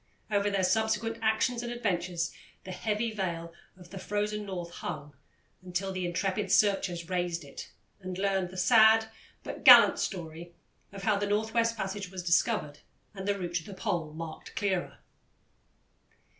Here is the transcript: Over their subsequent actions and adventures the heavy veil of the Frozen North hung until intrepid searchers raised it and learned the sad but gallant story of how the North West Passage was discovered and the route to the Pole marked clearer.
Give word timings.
Over 0.31 0.49
their 0.49 0.63
subsequent 0.63 1.19
actions 1.21 1.61
and 1.61 1.71
adventures 1.71 2.31
the 2.63 2.71
heavy 2.71 3.11
veil 3.11 3.53
of 3.77 3.91
the 3.91 3.99
Frozen 3.99 4.47
North 4.47 4.71
hung 4.71 5.13
until 5.61 5.93
intrepid 5.93 6.51
searchers 6.51 7.07
raised 7.07 7.43
it 7.43 7.71
and 7.99 8.17
learned 8.17 8.49
the 8.49 8.57
sad 8.57 9.09
but 9.43 9.63
gallant 9.63 9.99
story 9.99 10.55
of 10.91 11.03
how 11.03 11.17
the 11.17 11.27
North 11.27 11.53
West 11.53 11.77
Passage 11.77 12.09
was 12.09 12.23
discovered 12.23 12.79
and 13.13 13.27
the 13.27 13.37
route 13.37 13.53
to 13.57 13.63
the 13.63 13.75
Pole 13.75 14.11
marked 14.13 14.55
clearer. 14.55 14.97